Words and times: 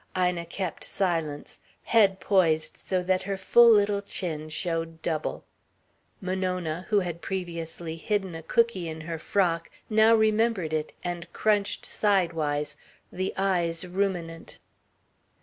Ina 0.17 0.47
kept 0.47 0.83
silence, 0.83 1.59
head 1.83 2.19
poised 2.19 2.75
so 2.75 3.03
that 3.03 3.21
her 3.21 3.37
full 3.37 3.69
little 3.71 4.01
chin 4.01 4.49
showed 4.49 4.99
double. 5.03 5.43
Monona, 6.19 6.87
who 6.89 7.01
had 7.01 7.21
previously 7.21 7.97
hidden 7.97 8.33
a 8.33 8.41
cooky 8.41 8.89
in 8.89 9.01
her 9.01 9.19
frock, 9.19 9.69
now 9.91 10.15
remembered 10.15 10.73
it 10.73 10.91
and 11.03 11.31
crunched 11.33 11.85
sidewise, 11.85 12.77
the 13.11 13.31
eyes 13.37 13.85
ruminant. 13.85 14.57